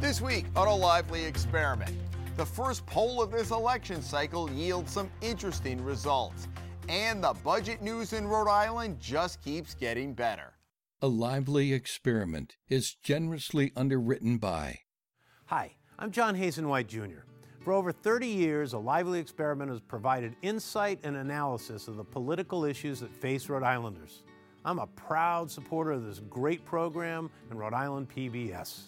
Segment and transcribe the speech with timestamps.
[0.00, 1.90] This week on a lively experiment,
[2.36, 6.46] the first poll of this election cycle yields some interesting results.
[6.88, 10.54] And the budget news in Rhode Island just keeps getting better.
[11.02, 14.78] A lively experiment is generously underwritten by.
[15.46, 17.24] Hi, I'm John Hazen White Jr.
[17.58, 22.64] For over 30 years, A Lively Experiment has provided insight and analysis of the political
[22.64, 24.22] issues that face Rhode Islanders.
[24.64, 28.82] I'm a proud supporter of this great program and Rhode Island PBS.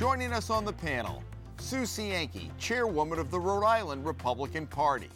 [0.00, 1.22] Joining us on the panel,
[1.58, 5.10] Sue Cienki, chairwoman of the Rhode Island Republican Party,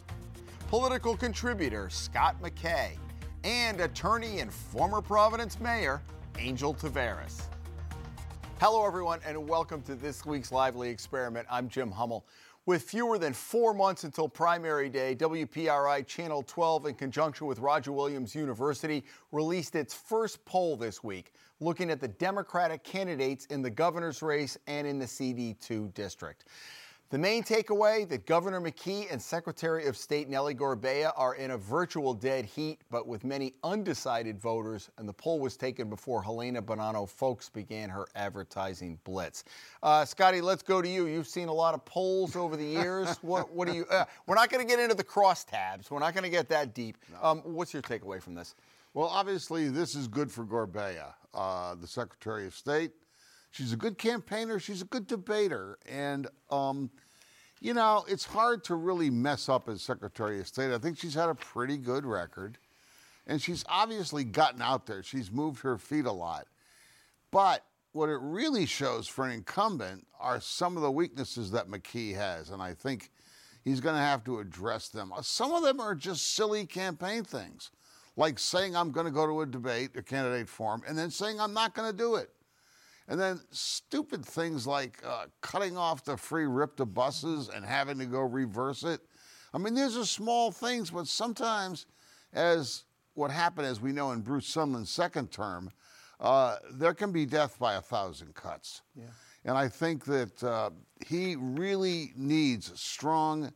[0.67, 2.91] political contributor Scott McKay,
[3.43, 6.03] and attorney and former Providence mayor
[6.37, 7.45] Angel Taveras.
[8.59, 11.47] Hello, everyone, and welcome to this week's Lively Experiment.
[11.49, 12.23] I'm Jim Hummel.
[12.67, 17.91] With fewer than four months until primary day, WPRI Channel 12, in conjunction with Roger
[17.91, 23.69] Williams University, released its first poll this week, looking at the Democratic candidates in the
[23.69, 26.45] governor's race and in the CD2 district.
[27.11, 31.57] The main takeaway that Governor McKee and Secretary of State Nellie Gorbea are in a
[31.57, 36.63] virtual dead heat, but with many undecided voters, and the poll was taken before Helena
[36.63, 39.43] Buonanno Foulkes began her advertising blitz.
[39.83, 41.05] Uh, Scotty, let's go to you.
[41.05, 43.17] You've seen a lot of polls over the years.
[43.21, 43.85] what, what do you?
[43.91, 45.91] Uh, we're not going to get into the crosstabs.
[45.91, 46.97] We're not going to get that deep.
[47.11, 47.19] No.
[47.21, 48.55] Um, what's your takeaway from this?
[48.95, 52.93] Well, obviously, this is good for Gorbea, uh, the Secretary of State.
[53.55, 54.59] She's a good campaigner.
[54.59, 55.77] She's a good debater.
[55.89, 56.89] And, um,
[57.61, 60.73] you know, it's hard to really mess up as Secretary of State.
[60.73, 62.57] I think she's had a pretty good record.
[63.25, 65.01] And she's obviously gotten out there.
[65.03, 66.47] She's moved her feet a lot.
[67.31, 72.13] But what it really shows for an incumbent are some of the weaknesses that McKee
[72.13, 72.49] has.
[72.49, 73.09] And I think
[73.63, 75.13] he's going to have to address them.
[75.21, 77.71] Some of them are just silly campaign things,
[78.17, 81.39] like saying I'm going to go to a debate, a candidate forum, and then saying
[81.39, 82.34] I'm not going to do it.
[83.07, 88.05] And then stupid things like uh, cutting off the free RIPTA buses and having to
[88.05, 89.01] go reverse it.
[89.53, 91.85] I mean, these are small things, but sometimes,
[92.33, 95.71] as what happened, as we know in Bruce Sundlun's second term,
[96.19, 98.81] uh, there can be death by a thousand cuts.
[98.95, 99.05] Yeah.
[99.45, 100.71] And I think that uh,
[101.05, 103.53] he really needs a strong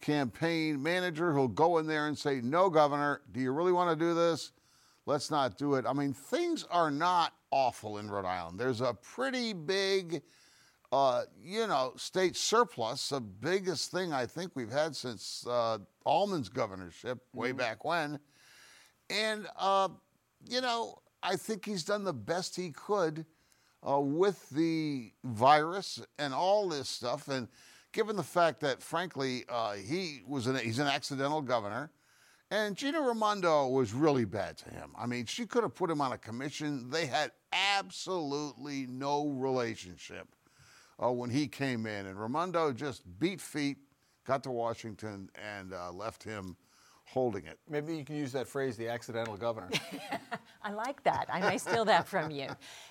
[0.00, 3.96] campaign manager who'll go in there and say, No, Governor, do you really want to
[3.96, 4.52] do this?
[5.06, 5.84] Let's not do it.
[5.86, 8.58] I mean, things are not awful in Rhode Island.
[8.58, 10.22] There's a pretty big,
[10.90, 16.48] uh, you know, state surplus, the biggest thing I think we've had since uh, Almond's
[16.48, 17.58] governorship way mm-hmm.
[17.58, 18.18] back when.
[19.08, 19.88] And, uh,
[20.48, 23.24] you know, I think he's done the best he could
[23.88, 27.28] uh, with the virus and all this stuff.
[27.28, 27.46] And
[27.92, 31.92] given the fact that, frankly, uh, he was an, he's an accidental governor.
[32.50, 34.90] And Gina Raimondo was really bad to him.
[34.96, 36.88] I mean, she could have put him on a commission.
[36.90, 37.32] They had
[37.78, 40.28] absolutely no relationship
[41.02, 42.06] uh, when he came in.
[42.06, 43.78] And Raimondo just beat feet,
[44.26, 46.56] got to Washington, and uh, left him
[47.06, 47.58] holding it.
[47.68, 49.68] Maybe you can use that phrase, the accidental governor.
[50.62, 51.26] I like that.
[51.30, 52.48] I may steal that from you.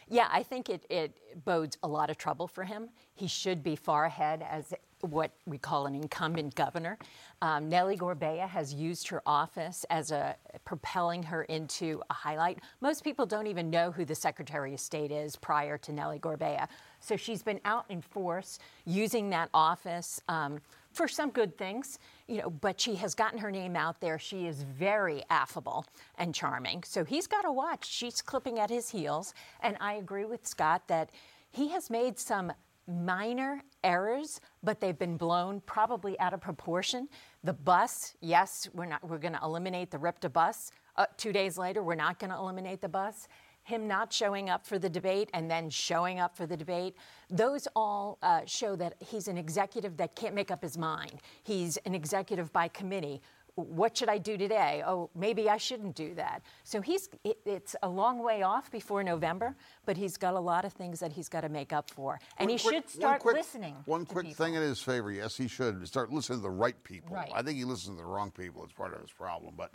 [0.07, 2.89] Yeah, I think it, it bodes a lot of trouble for him.
[3.15, 6.97] He should be far ahead as what we call an incumbent governor.
[7.41, 12.59] Um, Nellie Gorbea has used her office as a propelling her into a highlight.
[12.81, 16.67] Most people don't even know who the Secretary of State is prior to Nellie Gorbea.
[16.99, 20.21] So she's been out in force using that office.
[20.27, 20.59] Um,
[20.93, 24.19] for some good things, you know, but she has gotten her name out there.
[24.19, 25.85] She is very affable
[26.17, 26.83] and charming.
[26.83, 27.89] So he's got to watch.
[27.89, 29.33] She's clipping at his heels.
[29.61, 31.09] And I agree with Scott that
[31.51, 32.53] he has made some
[32.87, 37.07] minor errors, but they've been blown probably out of proportion.
[37.43, 40.71] The bus, yes, we're not we're going to eliminate the RIPTA bus.
[40.95, 43.27] Uh, two days later, we're not going to eliminate the bus.
[43.63, 46.97] Him not showing up for the debate and then showing up for the debate,
[47.29, 51.21] those all uh, show that he's an executive that can't make up his mind.
[51.43, 53.21] He's an executive by committee
[53.55, 54.83] what should I do today?
[54.85, 56.41] Oh, maybe I shouldn't do that.
[56.63, 59.55] So he's it, it's a long way off before November,
[59.85, 62.49] but he's got a lot of things that he's got to make up for, and
[62.49, 63.75] one he quick, should start quick, listening.
[63.85, 64.45] One quick people.
[64.45, 67.15] thing in his favor, yes, he should start listening to the right people.
[67.15, 67.31] Right.
[67.33, 68.63] I think he listens to the wrong people.
[68.63, 69.71] It's part of his problem, but.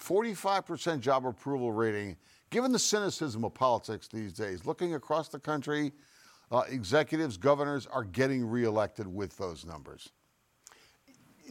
[0.00, 2.16] 45% job approval rating,
[2.50, 5.90] given the cynicism of politics these days, looking across the country,
[6.52, 10.12] uh, executives, governors are getting reelected with those numbers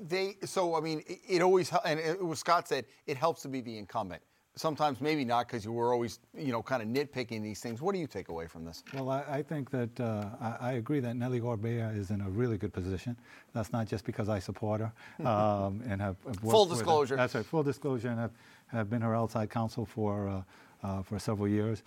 [0.02, 3.48] they so I mean it, it always and it, what Scott said it helps to
[3.48, 4.22] be the incumbent.
[4.56, 7.82] Sometimes maybe not because you were always you know kind of nitpicking these things.
[7.82, 8.84] What do you take away from this?
[8.94, 12.30] Well, I, I think that uh, I, I, agree that Nellie Gorbea is in a
[12.30, 13.16] really good position.
[13.54, 14.92] That's not just because I support her
[15.28, 17.16] um, and have, have full disclosure.
[17.16, 18.32] That's right, full disclosure, and have,
[18.68, 20.42] have been her outside counsel for uh,
[20.84, 21.84] uh, for several years.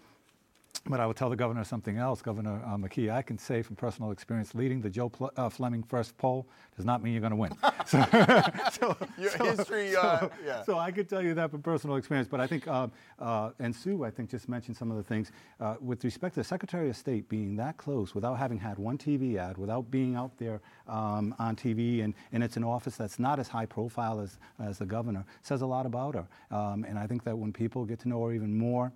[0.86, 3.12] But I will tell the governor something else, Governor uh, McKee.
[3.12, 6.86] I can say from personal experience, leading the Joe Pl- uh, Fleming first poll does
[6.86, 7.52] not mean you're going to win.
[7.86, 8.02] so,
[8.72, 10.62] so, Your so, history, uh, so, yeah.
[10.62, 12.28] So I could tell you that from personal experience.
[12.28, 12.88] But I think, uh,
[13.18, 16.40] uh, and Sue, I think, just mentioned some of the things uh, with respect to
[16.40, 20.16] the Secretary of State being that close without having had one TV ad, without being
[20.16, 24.18] out there um, on TV, and, and it's an office that's not as high profile
[24.18, 26.26] as, as the governor, says a lot about her.
[26.50, 28.92] Um, and I think that when people get to know her even more,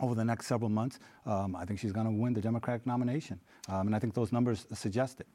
[0.00, 3.40] over the next several months, um, I think she's going to win the Democratic nomination,
[3.68, 5.26] um, and I think those numbers suggest it.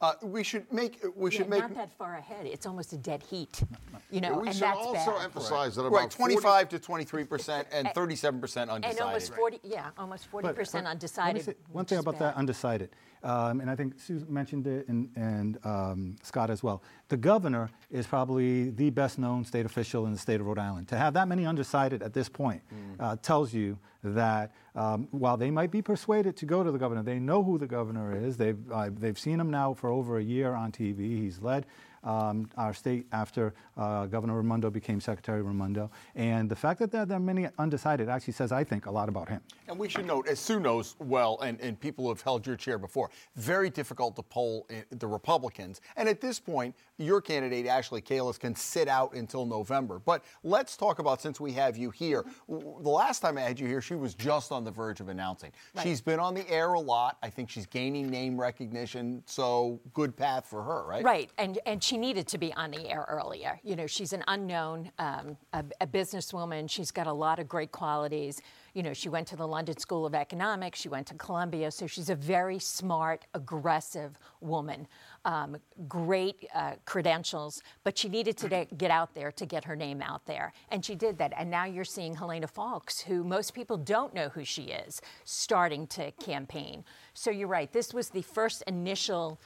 [0.00, 1.00] Uh, we should make.
[1.16, 2.46] We should make not that far ahead.
[2.46, 3.62] It's almost a dead heat,
[4.10, 5.24] you know, we and should that's also bad.
[5.24, 9.00] emphasize that about right, 25 40, to 23 percent and 37 percent undecided.
[9.00, 11.44] And almost 40, yeah, almost 40 percent But- but undecided.
[11.44, 12.90] say one thing is about that undecided,
[13.22, 16.82] um, and I think Sue mentioned it and, and um, Scott as well.
[17.08, 20.88] The governor is probably the best known state official in the state of Rhode Island.
[20.88, 22.96] To have that many undecided at this point Mm.
[23.00, 27.02] uh, tells you that um, while they might be persuaded to go to the governor,
[27.02, 28.36] they know who the governor is.
[28.36, 30.98] They've, uh, they've seen him now for over a year on TV.
[31.18, 31.66] He's led
[32.04, 35.90] um, our state after uh, Governor Raimondo became Secretary Raimondo.
[36.14, 39.08] And the fact that there, there are many undecided actually says, I think, a lot
[39.08, 39.40] about him.
[39.68, 42.56] And we should note, as Sue knows well, and, and people who have held your
[42.56, 45.80] chair before, very difficult to poll the Republicans.
[45.96, 49.98] And at this point, your candidate, Ashley Kalis, can sit out until November.
[49.98, 53.66] But let's talk about, since we have you here, the last time I had you
[53.66, 55.52] here, she was just on the verge of announcing.
[55.82, 57.18] She's been on the air a lot.
[57.22, 61.04] I think she's gaining name recognition, so good path for her, right?
[61.04, 63.58] Right, and and she needed to be on the air earlier.
[63.64, 66.68] You know, she's an unknown, um, a, a businesswoman.
[66.68, 68.42] She's got a lot of great qualities.
[68.74, 70.78] You know, she went to the London School of Economics.
[70.80, 74.86] She went to Columbia, so she's a very smart, aggressive woman.
[75.24, 75.56] Um,
[75.88, 80.26] great uh, credentials, but she needed to get out there to get her name out
[80.26, 81.32] there, and she did that.
[81.36, 85.86] And now you're seeing Helena Foulkes, who most people don't know who she is, starting
[85.88, 86.84] to campaign.
[87.14, 87.72] So you're right.
[87.72, 89.40] This was the first initial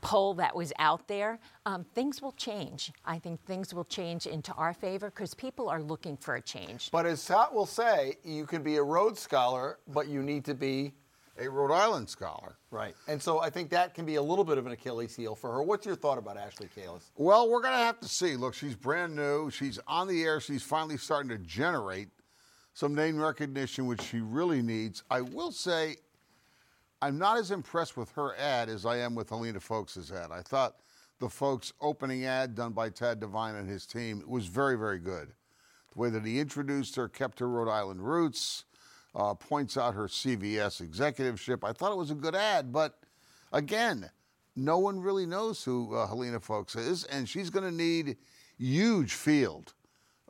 [0.00, 2.92] poll that was out there, um, things will change.
[3.04, 6.90] I think things will change into our favor because people are looking for a change.
[6.90, 10.54] But as Scott will say, you can be a Rhodes Scholar, but you need to
[10.54, 10.94] be
[11.38, 12.56] a Rhode Island scholar.
[12.70, 12.94] Right.
[13.08, 15.52] And so I think that can be a little bit of an Achilles heel for
[15.52, 15.62] her.
[15.62, 17.10] What's your thought about Ashley Kalis?
[17.16, 18.36] Well, we're going to have to see.
[18.36, 19.50] Look, she's brand new.
[19.50, 20.40] She's on the air.
[20.40, 22.08] She's finally starting to generate
[22.74, 25.02] some name recognition, which she really needs.
[25.10, 25.96] I will say,
[27.02, 30.30] I'm not as impressed with her ad as I am with Helena Foulkes' ad.
[30.30, 30.76] I thought
[31.18, 35.32] the Foulkes' opening ad done by Tad Devine and his team was very, very good.
[35.92, 38.64] The way that he introduced her, kept her Rhode Island roots,
[39.14, 41.64] uh, points out her CVS executiveship.
[41.64, 42.98] I thought it was a good ad, but
[43.52, 44.10] again,
[44.54, 48.16] no one really knows who uh, Helena Folks is, and she's going to need
[48.58, 49.74] huge field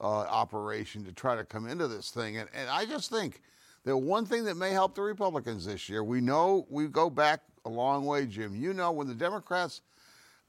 [0.01, 2.37] uh, operation to try to come into this thing.
[2.37, 3.41] And, and I just think
[3.87, 7.41] that one thing that may help the Republicans this year, we know we go back
[7.65, 8.55] a long way, Jim.
[8.55, 9.81] You know, when the Democrats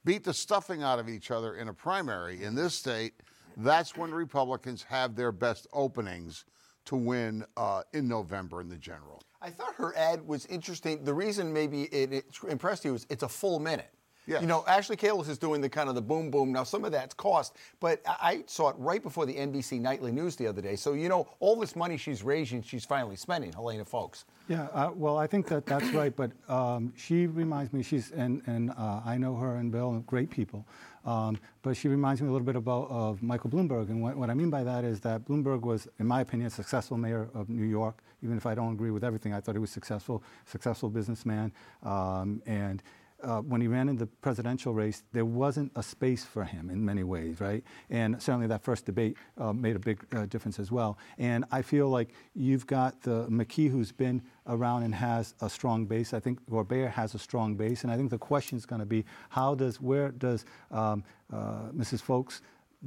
[0.04, 3.13] beat the stuffing out of each other in a primary in this state,
[3.56, 6.45] that's when Republicans have their best openings
[6.86, 9.22] to win uh, in November in the general.
[9.40, 11.04] I thought her ad was interesting.
[11.04, 13.94] The reason maybe it, it impressed you is it's a full minute.
[14.27, 14.41] Yes.
[14.41, 16.51] You know, Ashley Kalis is doing the kind of the boom boom.
[16.51, 20.12] Now, some of that's cost, but I I saw it right before the NBC Nightly
[20.12, 20.75] News the other day.
[20.75, 24.25] So, you know, all this money she's raising, she's finally spending, Helena Foulkes.
[24.50, 28.42] Yeah, uh, well, I think that that's right, but um, she reminds me, she's, and,
[28.45, 30.66] and uh, I know her and Bill, great people,
[31.06, 34.30] um, but she reminds me a little bit about of Michael Bloomberg, and what, what
[34.30, 37.49] I mean by that is that Bloomberg was, in my opinion, a successful mayor of
[37.49, 40.90] New York, even if I don't agree with everything, I thought he was successful, successful
[40.90, 41.52] businessman,
[41.83, 42.83] um, and
[43.24, 46.83] uh, when he ran in the presidential race, there wasn't a space for him in
[46.83, 47.64] many ways, right?
[47.90, 50.97] And certainly that first debate uh, made a big uh, difference as well.
[51.18, 55.86] And I feel like you've got the McKee who's been around and has a strong
[55.86, 56.14] base.
[56.14, 58.86] I think Gorbea has a strong base, and I think the question is going to
[58.86, 62.02] be how does where does um, uh, Mrs.
[62.02, 62.42] Foulkes'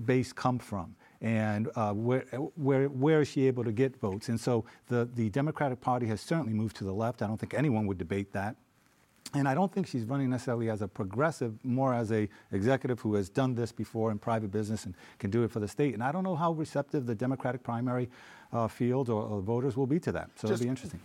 [0.05, 0.95] base come from?
[1.23, 2.21] and uh, where,
[2.57, 4.31] where, where is she able to get votes?
[4.31, 7.21] And so the, the Democratic Party has certainly moved to the left.
[7.21, 8.57] I don't think anyone would debate that.
[9.33, 13.15] And I don't think she's running necessarily as a progressive, more as a executive who
[13.15, 15.95] has done this before in private business and can do it for the state.
[15.95, 18.11] And I don't know how receptive the Democratic primary
[18.53, 20.31] uh, field or, or voters will be to that.
[20.35, 21.01] So Just- it'll be interesting.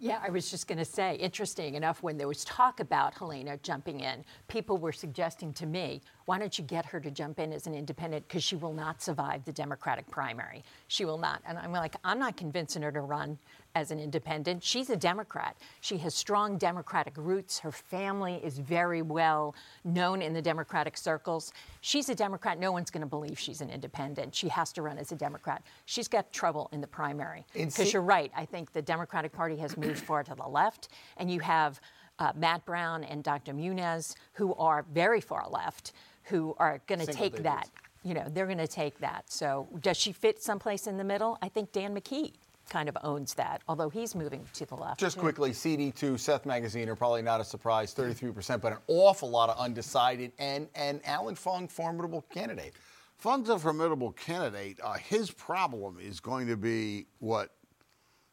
[0.00, 3.56] Yeah, I was just going to say, interesting enough, when there was talk about Helena
[3.62, 7.52] jumping in, people were suggesting to me, why don't you get her to jump in
[7.52, 8.26] as an independent?
[8.28, 10.62] Because she will not survive the Democratic primary.
[10.88, 11.40] She will not.
[11.46, 13.38] And I'm like, I'm not convincing her to run
[13.74, 14.62] as an independent.
[14.62, 15.56] She's a Democrat.
[15.80, 17.58] She has strong Democratic roots.
[17.58, 19.54] Her family is very well
[19.84, 21.52] known in the Democratic circles.
[21.80, 22.58] She's a Democrat.
[22.58, 24.34] No one's going to believe she's an independent.
[24.34, 25.62] She has to run as a Democrat.
[25.86, 27.44] She's got trouble in the primary.
[27.52, 28.30] Because you're right.
[28.36, 31.80] I think the Democratic Party has moved far to the left, and you have
[32.18, 33.52] uh, Matt Brown and Dr.
[33.52, 35.92] Muñoz, who are very far left,
[36.24, 37.68] who are going to take that.
[38.04, 39.32] You know, they're going to take that.
[39.32, 41.38] So, does she fit someplace in the middle?
[41.40, 42.34] I think Dan McKee
[42.68, 45.00] kind of owns that, although he's moving to the left.
[45.00, 45.20] Just too.
[45.20, 50.32] quickly, CD2, Seth Magaziner probably not a surprise, 33%, but an awful lot of undecided,
[50.38, 52.74] and, and Allan Fung, formidable candidate.
[53.18, 54.78] Fung's a formidable candidate.
[54.82, 57.50] Uh, his problem is going to be what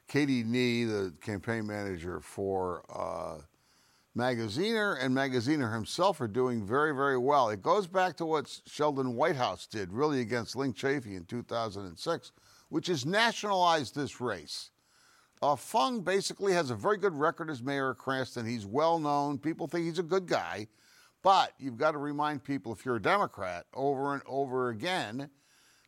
[0.08, 3.42] Katie Nee, the campaign manager for uh,
[4.18, 7.50] Magaziner, and Magaziner himself are doing very, very well.
[7.50, 12.32] It goes back to what Sheldon Whitehouse did, really, against Linc Chafee in 2006,
[12.72, 14.72] which has nationalized this race.
[15.42, 18.46] Uh, Fung basically has a very good record as mayor of Cranston.
[18.46, 19.38] He's well known.
[19.38, 20.68] People think he's a good guy.
[21.22, 25.30] But you've got to remind people, if you're a Democrat, over and over again,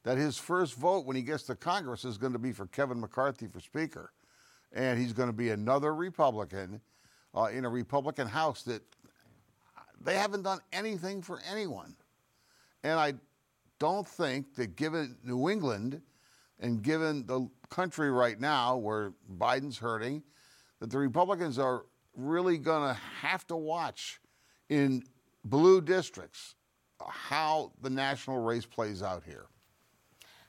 [0.04, 3.00] that his first vote when he gets to Congress is going to be for Kevin
[3.00, 4.12] McCarthy for Speaker.
[4.74, 6.82] And he's going to be another Republican
[7.34, 8.82] uh, in a Republican House that
[10.02, 11.96] they haven't done anything for anyone.
[12.84, 13.14] And I
[13.80, 16.02] don't think that given New England
[16.64, 20.24] and given the country right now where Biden's hurting,
[20.80, 24.20] that the Republicans are really going to have to watch
[24.70, 25.04] in
[25.44, 26.56] blue districts
[27.06, 29.46] how the national race plays out here.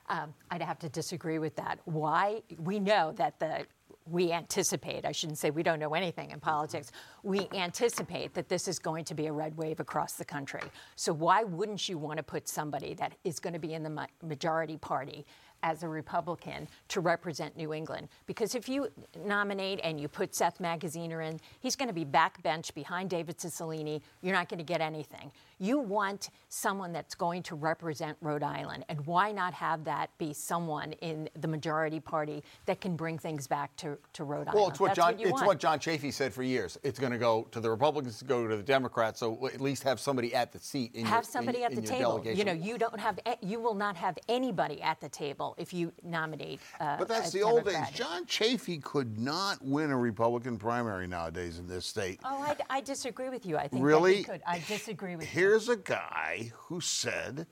[0.07, 1.79] Um, I'd have to disagree with that.
[1.85, 2.41] Why?
[2.57, 3.65] We know that the
[4.07, 6.91] we anticipate, I shouldn't say we don't know anything in politics,
[7.23, 10.61] we anticipate that this is going to be a red wave across the country.
[10.95, 14.07] So, why wouldn't you want to put somebody that is going to be in the
[14.21, 15.25] majority party
[15.65, 18.07] as a Republican to represent New England.
[18.27, 18.87] Because if you
[19.25, 23.99] nominate and you put Seth Magaziner in, he's going to be backbench behind David Cicilline.
[24.21, 25.31] You're not going to get anything.
[25.57, 28.85] You want someone that's going to represent Rhode Island.
[28.89, 33.47] And why not have that be someone in the majority party that can bring things
[33.47, 34.71] back to, to Rhode well, Island?
[34.71, 35.47] it's what that's John what it's want.
[35.47, 36.77] what John Chafee said for years.
[36.83, 39.19] It's going to go to the Republicans, to go to the Democrats.
[39.19, 40.93] So at least have somebody at the seat.
[40.93, 42.11] In have your, somebody in, at the table.
[42.11, 42.37] Delegation.
[42.37, 45.91] You know, you don't have, you will not have anybody at the table if you
[46.03, 46.59] nominate.
[46.79, 47.89] Uh, But that's a the old days.
[47.93, 52.19] John Chafee could not win a Republican primary nowadays in this state.
[52.23, 53.57] Oh, I, I disagree with you.
[53.57, 54.17] I think that Really?
[54.17, 54.41] he could.
[54.45, 55.31] I disagree with you.
[55.41, 57.47] Here's a guy who said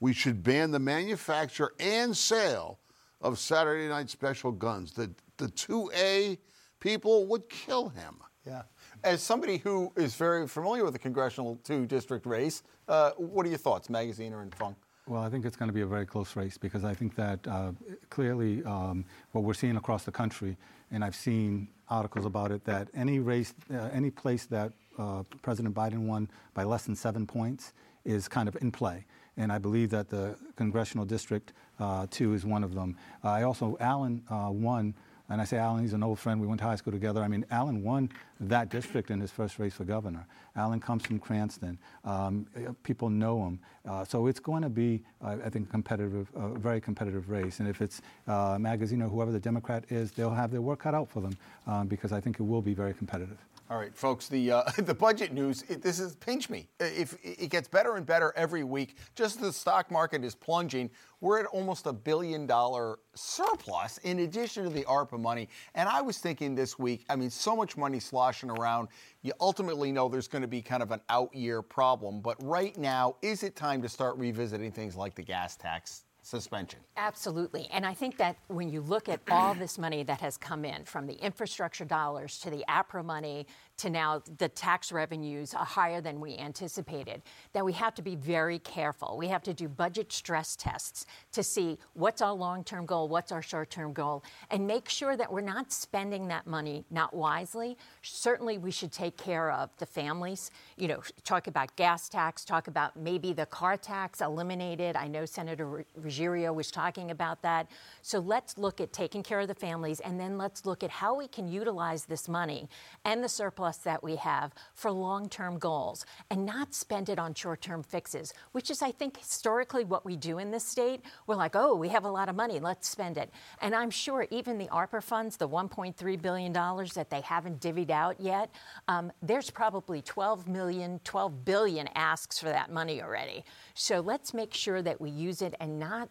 [0.00, 2.78] we should ban the manufacture and sale
[3.20, 4.92] of Saturday night special guns.
[4.92, 6.38] The the two A
[6.80, 8.16] people would kill him.
[8.46, 8.62] Yeah.
[9.02, 13.48] As somebody who is very familiar with the congressional two district race, uh, what are
[13.48, 14.76] your thoughts, Magaziner and Fung?
[15.08, 17.46] Well, I think it's going to be a very close race because I think that
[17.46, 17.70] uh,
[18.10, 20.56] clearly um, what we're seeing across the country,
[20.90, 25.76] and I've seen articles about it, that any race, uh, any place that uh, President
[25.76, 27.72] Biden won by less than seven points
[28.04, 29.04] is kind of in play.
[29.36, 32.96] And I believe that the congressional district uh, two is one of them.
[33.22, 34.92] Uh, I also, Allan uh, won
[35.28, 36.40] and I say Allan, he's an old friend.
[36.40, 37.22] We went to high school together.
[37.22, 40.26] I mean, Allan won that district in his first race for governor.
[40.54, 41.78] Allan comes from Cranston.
[42.04, 43.58] Um, uh, people know him.
[43.88, 47.60] Uh, so it's going to be, uh, I think, competitive, a very competitive race.
[47.60, 50.94] And if it's uh, Magaziner or whoever the Democrat is, they'll have their work cut
[50.94, 53.38] out for them um, because I think it will be very competitive.
[53.68, 54.28] All right, folks.
[54.28, 55.64] The uh, the budget news.
[55.68, 56.68] It, this is pinch me.
[56.78, 60.88] If it gets better and better every week, just the stock market is plunging,
[61.20, 65.48] we're at almost a billion dollar surplus in addition to the ARPA money.
[65.74, 67.06] And I was thinking this week.
[67.10, 68.86] I mean, so much money sloshing around.
[69.22, 72.20] You ultimately know there's going to be kind of an out year problem.
[72.20, 76.04] But right now, is it time to start revisiting things like the gas tax?
[76.26, 76.80] Suspension.
[76.96, 77.68] Absolutely.
[77.72, 80.84] And I think that when you look at all this money that has come in
[80.84, 83.46] from the infrastructure dollars to the APRA money
[83.78, 88.16] to now the tax revenues are higher than we anticipated, that we have to be
[88.16, 89.16] very careful.
[89.18, 93.32] We have to do budget stress tests to see what's our long term goal, what's
[93.32, 97.76] our short term goal, and make sure that we're not spending that money not wisely.
[98.02, 100.50] Certainly, we should take care of the families.
[100.76, 104.96] You know, talk about gas tax, talk about maybe the car tax eliminated.
[104.96, 107.68] I know Senator Ruggerio was talking about that.
[108.02, 111.14] So let's look at taking care of the families, and then let's look at how
[111.14, 112.68] we can utilize this money
[113.04, 113.28] and the
[113.66, 117.82] surplus that we have for long term goals and not spend it on short term
[117.82, 121.00] fixes, which is, I think, historically what we do in this state.
[121.26, 123.30] We're like, oh, we have a lot of money, let's spend it.
[123.60, 128.20] And I'm sure even the ARPA funds, the $1.3 billion that they haven't divvied out
[128.20, 128.50] yet,
[128.88, 133.44] um, there's probably 12 million, 12 billion asks for that money already.
[133.74, 136.08] So let's make sure that we use it and not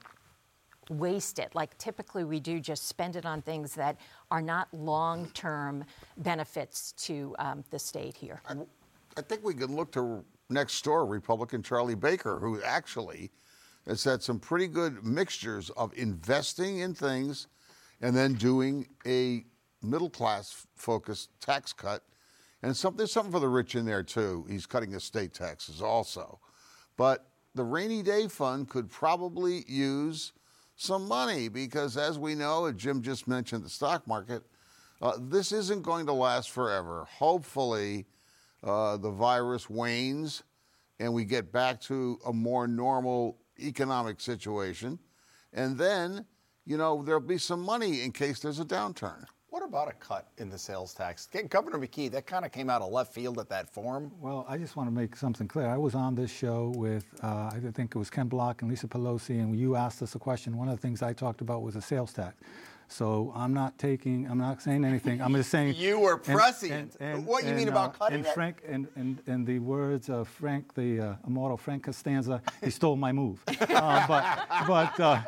[0.89, 3.97] waste it like typically we do, just spend it on things that
[4.31, 5.83] are not long term
[6.17, 8.41] benefits to um, the state here.
[8.47, 8.55] I,
[9.17, 13.31] I think we can look to next door Republican Charlie Baker, who actually
[13.87, 17.47] has had some pretty good mixtures of investing in things
[18.01, 19.45] and then doing a
[19.81, 22.03] middle class focused tax cut.
[22.63, 24.45] And some, there's something for the rich in there too.
[24.49, 26.39] He's cutting estate taxes also.
[26.97, 30.33] But the rainy day fund could probably use
[30.75, 34.43] some money because, as we know, Jim just mentioned the stock market,
[35.01, 37.05] uh, this isn't going to last forever.
[37.09, 38.05] Hopefully,
[38.63, 40.43] uh, the virus wanes
[40.99, 44.99] and we get back to a more normal economic situation.
[45.53, 46.25] And then,
[46.65, 49.25] you know, there'll be some money in case there's a downturn.
[49.65, 51.27] About a cut in the sales tax?
[51.49, 54.11] Governor McKee, that kind of came out of left field at that forum.
[54.21, 55.67] Well, I just want to make something clear.
[55.67, 58.87] I was on this show with, uh, I think it was Ken Block and Lisa
[58.87, 60.55] Pelosi, and you asked us a question.
[60.55, 62.35] One of the things I talked about was a sales tax.
[62.87, 65.19] So I'm not taking, I'm not saying anything.
[65.19, 65.73] I'm just saying.
[65.77, 66.95] you were prescient.
[66.99, 69.57] And, and, what do you mean about uh, cutting and Frank, and, and, and the
[69.57, 73.41] words of Frank, the uh, immortal Frank Costanza, he stole my move.
[73.47, 75.21] uh, but but uh,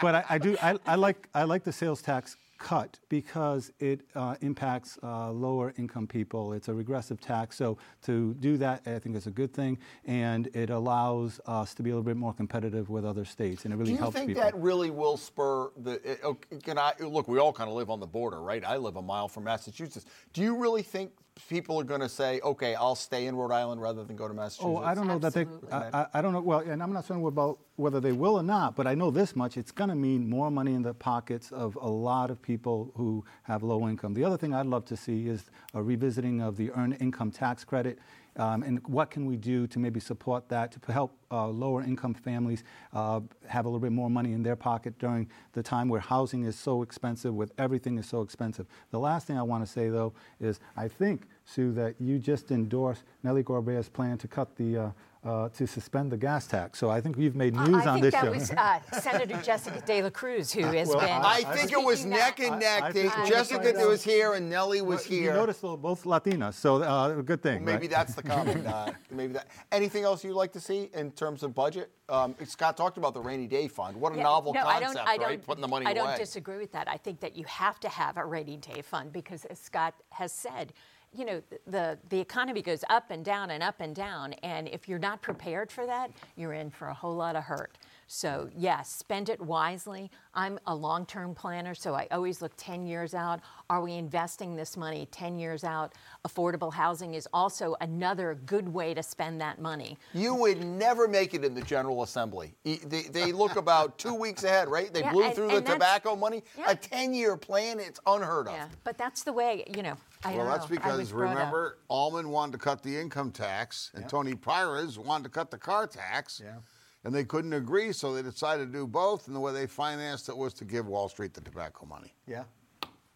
[0.00, 4.02] but I, I do I, I like I like the sales tax cut because it
[4.14, 6.52] uh, impacts uh, lower income people.
[6.52, 7.56] It's a regressive tax.
[7.56, 9.78] So to do that, I think is a good thing.
[10.04, 13.64] And it allows us to be a little bit more competitive with other states.
[13.64, 14.26] And it really helps people.
[14.26, 16.18] Do you think that really will spur the.
[16.22, 18.64] Uh, can I, look, we all kind of live on the border, right?
[18.64, 20.04] I live a mile from Massachusetts.
[20.34, 21.12] Do you really think
[21.48, 24.34] people are going to say, okay, I'll stay in Rhode Island rather than go to
[24.34, 24.64] Massachusetts?
[24.66, 25.68] Oh, I don't know Absolutely.
[25.70, 25.98] that they.
[25.98, 26.40] I, I, don't know.
[26.40, 29.34] Well, and I'm not saying about whether they will or not, but I know this
[29.36, 32.92] much: it's going to mean more money in the pockets of a lot of people
[32.96, 34.14] who have low income.
[34.14, 37.64] The other thing I'd love to see is a revisiting of the earned income tax
[37.64, 37.98] credit.
[38.36, 42.14] Um, and what can we do to maybe support that to help uh, lower income
[42.14, 46.00] families uh, have a little bit more money in their pocket during the time where
[46.00, 48.66] housing is so expensive, with everything is so expensive.
[48.90, 52.50] The last thing I want to say though is I think Sue that you just
[52.50, 54.92] endorsed Nellie Gorbea's plan to cut the
[55.24, 56.78] uh, uh, to suspend the gas tax.
[56.78, 58.18] So I think we've made uh, news uh, on this show.
[58.18, 61.08] I think that was uh, Senator Jessica De La Cruz who has well, been.
[61.08, 62.82] I, I think it was neck and neck.
[62.82, 65.32] I, I Jessica was here and Nellie was well, here.
[65.32, 67.64] You noticed both Latinas, so uh, good thing.
[67.64, 67.90] Well, maybe right?
[67.90, 68.66] that's the comment.
[68.66, 69.48] Uh, maybe that.
[69.72, 71.90] Anything else you'd like to see in terms of budget?
[72.08, 73.96] Um, Scott talked about the rainy day fund.
[73.96, 75.44] What a yeah, novel no, concept, I don't, right?
[75.44, 76.00] Putting the money I away.
[76.00, 76.88] I don't disagree with that.
[76.88, 80.32] I think that you have to have a rainy day fund because, as Scott has
[80.32, 80.72] said,
[81.12, 84.32] you know, the, the economy goes up and down and up and down.
[84.42, 87.78] And if you're not prepared for that, you're in for a whole lot of hurt.
[88.12, 90.10] So, yes, spend it wisely.
[90.34, 93.40] I'm a long term planner, so I always look 10 years out.
[93.68, 95.92] Are we investing this money 10 years out?
[96.26, 99.96] Affordable housing is also another good way to spend that money.
[100.12, 102.52] You would never make it in the General Assembly.
[102.64, 104.92] They, they look about two weeks ahead, right?
[104.92, 106.42] They yeah, blew and, through and the tobacco money.
[106.58, 106.72] Yeah.
[106.72, 108.54] A 10 year plan, it's unheard of.
[108.54, 109.96] Yeah, but that's the way, you know.
[110.24, 110.76] I well, that's know.
[110.76, 115.50] because remember, Almond wanted to cut the income tax, and Tony Pires wanted to cut
[115.50, 116.40] the car tax.
[116.44, 116.58] Yeah.
[117.04, 119.26] And they couldn't agree, so they decided to do both.
[119.26, 122.12] And the way they financed it was to give Wall Street the tobacco money.
[122.26, 122.44] Yeah.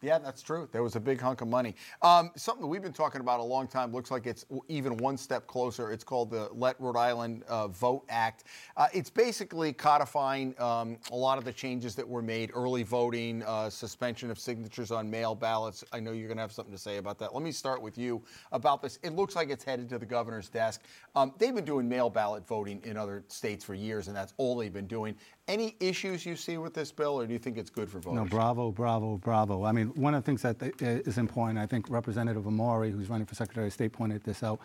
[0.04, 0.68] Yeah, that's true.
[0.70, 1.74] There was a big hunk of money.
[2.02, 3.90] Um, something that we've been talking about a long time.
[3.90, 5.90] Looks like it's even one step closer.
[5.90, 8.44] It's called the Let Rhode Island uh, Vote Act.
[8.76, 13.42] Uh, it's basically codifying um, a lot of the changes that were made: early voting,
[13.44, 15.82] uh, suspension of signatures on mail ballots.
[15.90, 17.32] I know you're going to have something to say about that.
[17.32, 18.98] Let me start with you about this.
[19.02, 20.82] It looks like it's headed to the governor's desk.
[21.16, 24.54] Um, they've been doing mail ballot voting in other states for years, and that's all
[24.54, 25.16] they've been doing.
[25.46, 28.16] Any issues you see with this bill, or do you think it's good for voters?
[28.16, 29.64] No, bravo, bravo, bravo.
[29.64, 33.26] I mean, one of the things that is important, I think Representative Amore, who's running
[33.26, 34.60] for Secretary of State, pointed this out.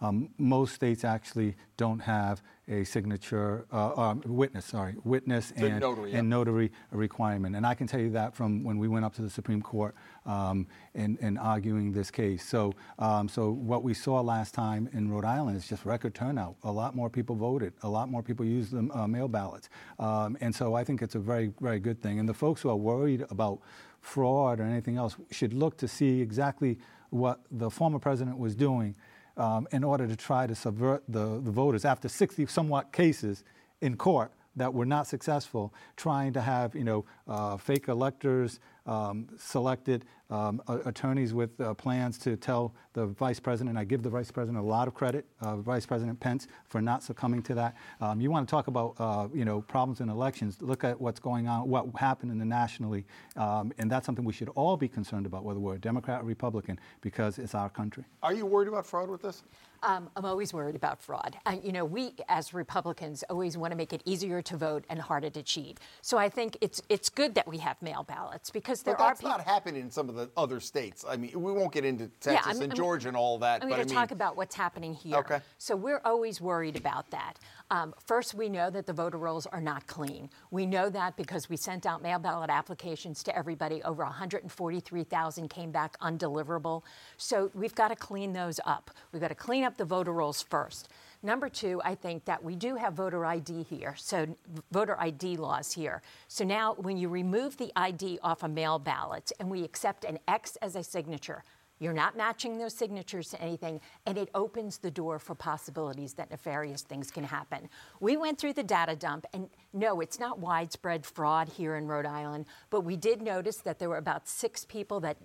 [0.00, 6.12] Um, most states actually don't have a signature uh, um, witness, sorry, witness and notary,
[6.12, 7.56] and notary requirement.
[7.56, 9.94] And I can tell you that from when we went up to the Supreme Court
[10.24, 12.42] um, in, in, arguing this case.
[12.46, 16.56] So, um, so what we saw last time in Rhode Island is just record turnout.
[16.62, 17.74] A lot more people voted.
[17.82, 19.68] A lot more people used the uh, mail ballots.
[19.98, 22.18] Um, and so I think it's a very, very good thing.
[22.18, 23.60] And the folks who are worried about
[24.00, 26.78] fraud or anything else should look to see exactly
[27.10, 28.94] what the former president was doing
[29.36, 33.44] um, in order to try to subvert the, the voters after 60 somewhat cases
[33.80, 39.28] in court that were not successful, trying to have you know uh, fake electors um,
[39.38, 43.76] selected um, attorneys with uh, plans to tell the vice president.
[43.76, 47.02] I give the vice president a lot of credit, uh, Vice President Pence, for not
[47.02, 47.76] succumbing to that.
[48.00, 50.62] Um, you want to talk about uh, you know problems in elections?
[50.62, 53.04] Look at what's going on, what happened in the nationally,
[53.36, 56.24] um, and that's something we should all be concerned about, whether we're a Democrat or
[56.24, 58.04] Republican, because it's our country.
[58.22, 59.42] Are you worried about fraud with this?
[59.82, 61.36] Um, I'm always worried about fraud.
[61.44, 64.98] Uh, you know, we as Republicans always want to make it easier to vote and
[64.98, 65.78] harder to cheat.
[66.00, 69.10] So I think it's it's good that we have mail ballots because there but are
[69.10, 69.36] that's people.
[69.36, 71.04] not happening in some of the other states.
[71.08, 73.62] I mean, we won't get into Texas I'm- and I'm- Georgia and all that.
[73.62, 75.16] I'm going to mean, talk about what's happening here.
[75.18, 75.40] Okay.
[75.58, 77.38] So we're always worried about that.
[77.70, 80.28] Um, first, we know that the voter rolls are not clean.
[80.50, 83.82] We know that because we sent out mail ballot applications to everybody.
[83.82, 86.82] Over 143,000 came back undeliverable.
[87.16, 88.90] So we've got to clean those up.
[89.12, 90.88] We've got to clean up the voter rolls first.
[91.24, 94.26] Number two, I think that we do have voter ID here, so
[94.70, 96.02] voter ID laws here.
[96.28, 100.18] So now, when you remove the ID off a mail ballot and we accept an
[100.28, 101.42] X as a signature,
[101.78, 106.30] you're not matching those signatures to anything, and it opens the door for possibilities that
[106.30, 107.68] nefarious things can happen.
[108.00, 112.06] We went through the data dump, and no, it's not widespread fraud here in Rhode
[112.06, 115.16] Island, but we did notice that there were about six people that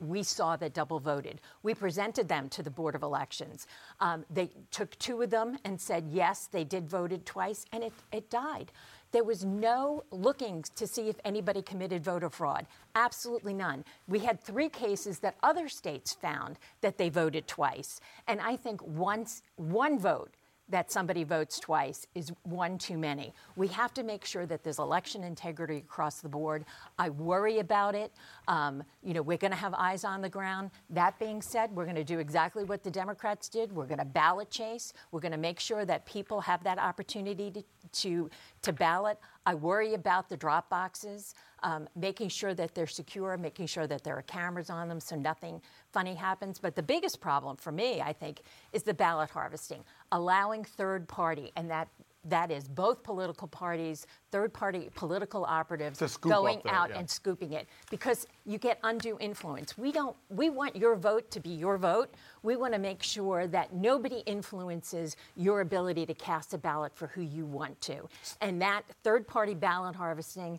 [0.00, 1.40] we saw that double voted.
[1.62, 3.66] We presented them to the Board of Elections.
[4.00, 7.92] Um, they took two of them and said, yes, they did voted twice, and it,
[8.12, 8.72] it died.
[9.12, 12.66] There was no looking to see if anybody committed voter fraud.
[12.94, 13.84] Absolutely none.
[14.08, 18.00] We had three cases that other states found that they voted twice.
[18.26, 20.34] And I think once one vote
[20.68, 23.32] that somebody votes twice is one too many.
[23.54, 26.64] We have to make sure that there's election integrity across the board.
[26.98, 28.12] I worry about it.
[28.48, 30.70] Um, you know, we're going to have eyes on the ground.
[30.90, 33.72] That being said, we're going to do exactly what the Democrats did.
[33.72, 34.92] We're going to ballot chase.
[35.12, 38.30] We're going to make sure that people have that opportunity to, to,
[38.62, 39.18] to ballot.
[39.44, 41.34] I worry about the drop boxes,
[41.66, 45.16] um, making sure that they're secure, making sure that there are cameras on them so
[45.16, 45.60] nothing
[45.92, 46.60] funny happens.
[46.60, 51.50] But the biggest problem for me, I think, is the ballot harvesting, allowing third party,
[51.56, 51.88] and that
[52.28, 56.90] that is both political parties, third party political operatives To scoop up going there, out
[56.90, 56.98] yeah.
[56.98, 59.78] and scooping it because you get undue influence.
[59.78, 62.14] We don't we want your vote to be your vote.
[62.42, 67.06] We want to make sure that nobody influences your ability to cast a ballot for
[67.08, 68.08] who you want to.
[68.40, 70.58] And that third party ballot harvesting,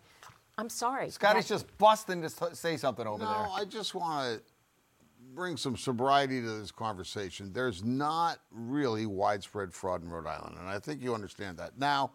[0.57, 1.09] I'm sorry.
[1.09, 3.43] Scotty's that- just busting to say something over No, there.
[3.43, 4.43] No, I just want to
[5.33, 7.53] bring some sobriety to this conversation.
[7.53, 11.77] There's not really widespread fraud in Rhode Island, and I think you understand that.
[11.77, 12.11] Now,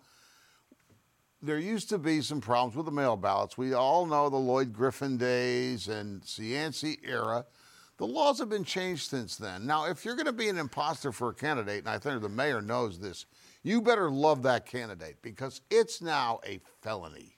[1.41, 3.57] there used to be some problems with the mail ballots.
[3.59, 7.47] We all know the Lloyd Griffin days and Cianci era.
[7.99, 9.67] The laws have been changed since then.
[9.67, 12.29] Now, if you're going to be an imposter for a candidate, and I think the
[12.29, 13.27] mayor knows this,
[13.63, 17.32] you better love that candidate because it's now a felony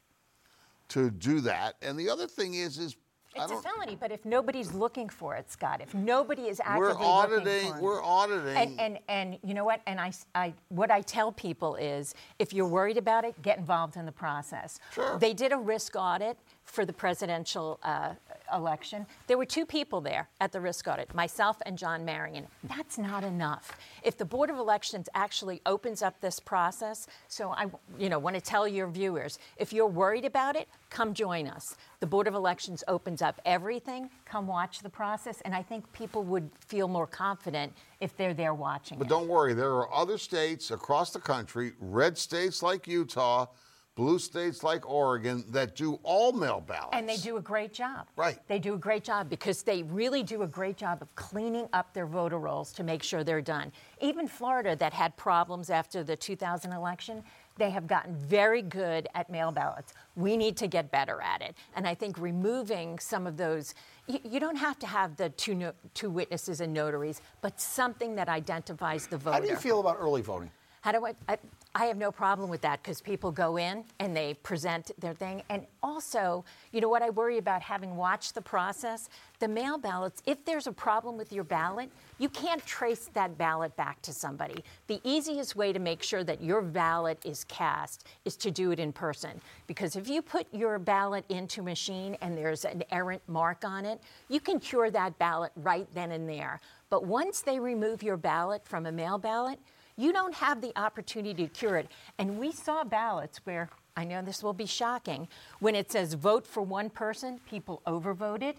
[0.95, 1.75] to do that.
[1.83, 2.97] And the other thing is, is
[3.37, 6.81] I It's a felony, but if nobody's looking for it, Scott, if nobody is actively
[6.81, 7.71] We're looking auditing.
[7.73, 8.57] for it, We're auditing.
[8.57, 9.81] And, and and you know what?
[9.87, 13.97] And I, I what I tell people is, if you're worried about it, get involved
[13.97, 14.79] in the process.
[14.93, 15.19] Sure.
[15.19, 18.11] They did a risk audit for the presidential uh,
[18.53, 19.07] election.
[19.27, 22.47] There were two people there at the risk audit, myself and John Marion.
[22.65, 23.77] That's not enough.
[24.03, 27.67] If the Board of Elections actually opens up this process, so I,
[27.99, 31.77] you know, want to tell your viewers, if you're worried about it, come join us.
[32.01, 34.11] The Board of Elections opens up everything.
[34.25, 38.55] Come watch the process, and I think people would feel more confident if they're there
[38.55, 38.99] watching.
[38.99, 39.11] but it.
[39.11, 43.47] don't worry, there are other states across the country, red states like Utah,
[43.95, 46.91] blue states like Oregon, that do all mail ballots.
[46.93, 48.09] And they do a great job.
[48.17, 48.39] Right.
[48.49, 51.95] They do a great job because they really do a great job of cleaning up
[51.95, 53.73] their voter rolls to make sure they're done.
[54.01, 57.23] Even Florida, that had problems after the 2000 election,
[57.57, 59.95] they have gotten very good at mail ballots.
[60.17, 61.55] We need to get better at it.
[61.77, 63.75] And I think removing some of those,
[64.09, 68.17] you, you don't have to have the two, no, two witnesses and notaries, but something
[68.17, 69.35] that identifies the voter.
[69.35, 70.51] How do you feel about early voting?
[70.81, 71.15] How do I?
[71.29, 71.39] I,
[71.77, 75.43] I have no problem with that because people go in and they present their thing.
[75.49, 79.09] And also, you know what I worry about having watched the process?
[79.41, 83.75] The mail ballots, if there's a problem with your ballot, you can't trace that ballot
[83.75, 84.63] back to somebody.
[84.87, 88.79] The easiest way to make sure that your ballot is cast is to do it
[88.79, 89.41] in person.
[89.67, 93.85] Because if you put your ballot into a machine and there's an errant mark on
[93.85, 96.61] it, you can cure that ballot right then and there.
[96.89, 99.59] But once they remove your ballot from a mail ballot,
[99.97, 101.89] you don't have the opportunity to cure it.
[102.19, 105.29] And we saw ballots where, I know this will be shocking,
[105.61, 108.57] when it says vote for one person, people overvoted.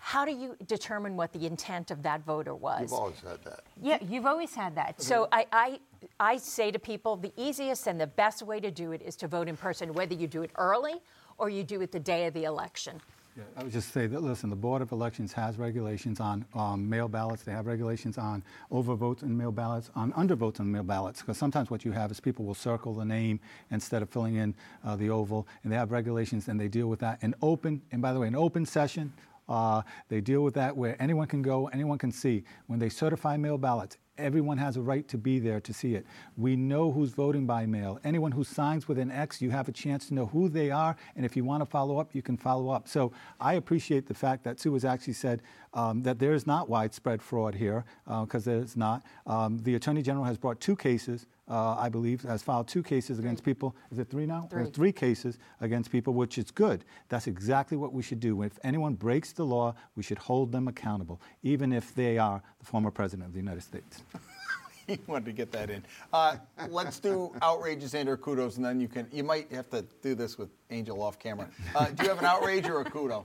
[0.00, 2.82] How do you determine what the intent of that voter was?
[2.82, 3.60] You've always had that.
[3.82, 5.02] Yeah, you've always had that.
[5.02, 5.34] So mm-hmm.
[5.34, 5.80] I, I,
[6.20, 9.26] I say to people, the easiest and the best way to do it is to
[9.26, 10.94] vote in person, whether you do it early
[11.36, 13.00] or you do it the day of the election.
[13.38, 16.90] Yeah, I would just say that, listen, the Board of Elections has regulations on um,
[16.90, 17.44] mail ballots.
[17.44, 21.70] They have regulations on overvotes and mail ballots, on undervotes and mail ballots, because sometimes
[21.70, 23.38] what you have is people will circle the name
[23.70, 26.98] instead of filling in uh, the oval, and they have regulations and they deal with
[26.98, 27.22] that.
[27.22, 29.12] An open, and by the way, an open session,
[29.48, 32.44] uh, they deal with that where anyone can go, anyone can see.
[32.66, 36.04] When they certify mail ballots, everyone has a right to be there to see it.
[36.36, 38.00] We know who's voting by mail.
[38.04, 40.96] Anyone who signs with an X, you have a chance to know who they are,
[41.16, 42.88] and if you want to follow up, you can follow up.
[42.88, 46.68] So I appreciate the fact that Sue has actually said um, that there is not
[46.68, 49.02] widespread fraud here, because uh, there's not.
[49.26, 53.18] Um, the Attorney General has brought two cases uh, I believe, has filed two cases
[53.18, 53.74] against people.
[53.90, 54.48] Is it three now?
[54.50, 54.66] Three.
[54.66, 56.84] three cases against people, which is good.
[57.08, 58.42] That's exactly what we should do.
[58.42, 62.66] If anyone breaks the law, we should hold them accountable, even if they are the
[62.66, 64.02] former president of the United States.
[64.86, 65.84] he wanted to get that in.
[66.12, 66.36] Uh,
[66.68, 69.06] let's do outrages and or kudos, and then you can.
[69.12, 71.48] You might have to do this with Angel off camera.
[71.74, 73.24] Uh, do you have an outrage or a kudo?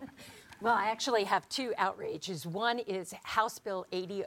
[0.62, 2.46] Well, I actually have two outrages.
[2.46, 4.24] One is House Bill 80.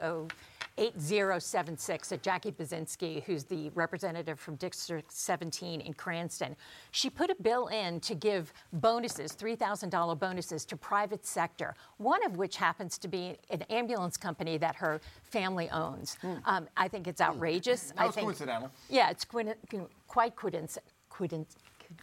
[0.77, 6.55] 8076 at Jackie Baginski, who's the representative from District 17 in Cranston.
[6.91, 12.37] She put a bill in to give bonuses, $3,000 bonuses to private sector, one of
[12.37, 16.17] which happens to be an ambulance company that her family owns.
[16.21, 16.41] Mm.
[16.45, 17.93] Um, I think it's outrageous.
[17.95, 18.71] That was I think, coincidental.
[18.89, 20.83] Yeah, it's quite coincidental.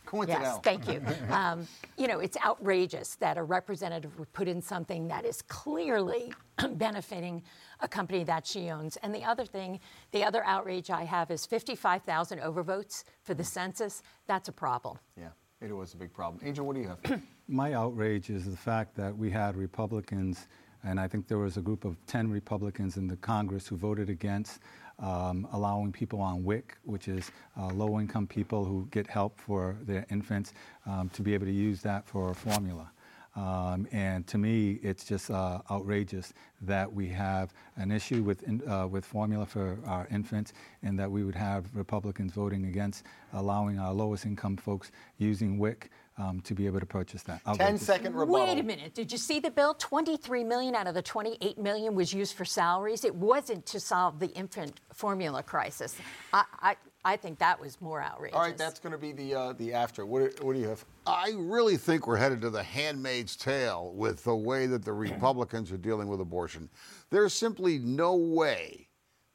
[0.06, 0.52] Coincidental.
[0.54, 1.02] Yes, thank you.
[1.34, 1.66] Um,
[1.96, 6.32] you know, it's outrageous that a representative would put in something that is clearly
[6.72, 7.42] benefiting
[7.80, 8.96] a company that she owns.
[8.98, 9.80] And the other thing,
[10.12, 14.02] the other outrage I have is 55,000 overvotes for the census.
[14.26, 14.98] That's a problem.
[15.18, 15.28] Yeah,
[15.60, 16.40] it was a big problem.
[16.46, 17.22] Angel, what do you have?
[17.48, 20.46] My outrage is the fact that we had Republicans,
[20.82, 24.08] and I think there was a group of 10 Republicans in the Congress who voted
[24.08, 24.60] against
[24.98, 29.76] um, allowing people on WIC, which is uh, low income people who get help for
[29.82, 30.52] their infants,
[30.86, 32.90] um, to be able to use that for formula.
[33.36, 38.66] Um, and to me, it's just uh, outrageous that we have an issue with, in,
[38.68, 40.52] uh, with formula for our infants
[40.82, 45.90] and that we would have Republicans voting against allowing our lowest income folks using WIC
[46.16, 47.40] um, to be able to purchase that.
[47.46, 47.66] Outrageous.
[47.66, 48.46] 10 second rebuttal.
[48.46, 48.94] Wait a minute.
[48.94, 49.74] Did you see the bill?
[49.74, 53.04] 23 million out of the 28 million was used for salaries.
[53.04, 55.96] It wasn't to solve the infant formula crisis.
[56.32, 58.36] I, I, I think that was more outrageous.
[58.36, 60.06] All right, that's going to be the uh, the after.
[60.06, 60.84] What, what do you have?
[61.06, 65.70] I really think we're headed to the handmaid's tale with the way that the Republicans
[65.72, 66.70] are dealing with abortion.
[67.10, 68.88] There's simply no way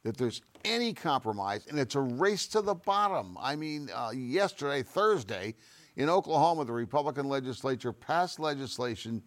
[0.04, 3.38] that there's any compromise, and it's a race to the bottom.
[3.39, 5.56] I mean, uh, yesterday, Thursday,
[6.00, 9.22] in Oklahoma, the Republican legislature passed legislation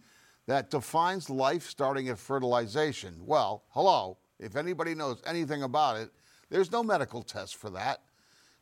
[0.47, 3.15] that defines life starting at fertilization.
[3.23, 6.09] Well, hello, if anybody knows anything about it,
[6.49, 7.99] there's no medical test for that.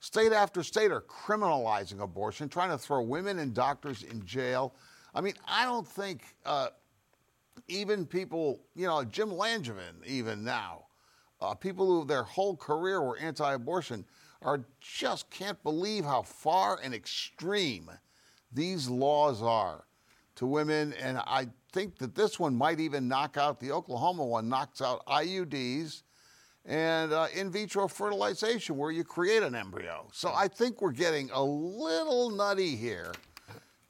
[0.01, 4.75] State after state are criminalizing abortion, trying to throw women and doctors in jail.
[5.15, 6.67] I mean, I don't think uh,
[7.69, 10.83] even people, you know, Jim Langevin, even now,
[11.39, 14.03] uh, people who their whole career were anti abortion,
[14.41, 17.89] are just can't believe how far and extreme
[18.51, 19.85] these laws are
[20.35, 20.93] to women.
[20.93, 25.05] And I think that this one might even knock out the Oklahoma one, knocks out
[25.05, 26.03] IUDs
[26.65, 30.07] and uh, in vitro fertilization, where you create an embryo.
[30.11, 33.13] So I think we're getting a little nutty here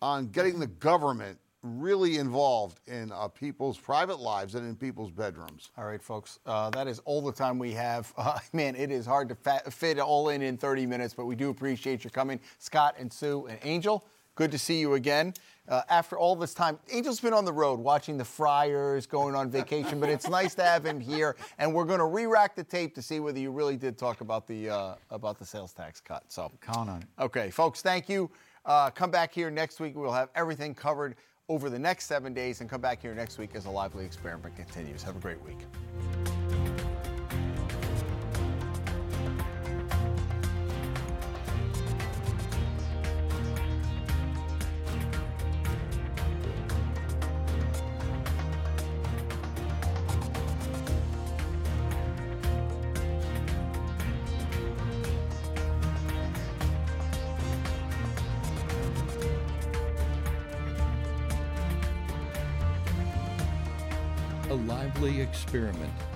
[0.01, 5.69] on getting the government really involved in uh, people's private lives and in people's bedrooms.
[5.77, 8.13] All right, folks, uh, that is all the time we have.
[8.21, 11.35] Uh, man, it is hard to fa- fit all in in 30 minutes, but we
[11.35, 12.39] do appreciate your coming.
[12.59, 15.33] Scott and Sue and Angel, good to see you again.
[15.67, 19.49] Uh, after all this time, Angel's been on the road watching the Friars, going on
[19.49, 22.93] vacation, but it's nice to have him here, and we're going to re-rack the tape
[22.95, 26.23] to see whether you really did talk about the uh, about the sales tax cut.
[26.27, 27.07] So count on it.
[27.19, 28.29] Okay, folks, thank you.
[28.65, 29.95] Uh, come back here next week.
[29.95, 31.15] We'll have everything covered
[31.51, 34.55] over the next seven days and come back here next week as a lively experiment
[34.55, 35.03] continues.
[35.03, 35.57] Have a great week.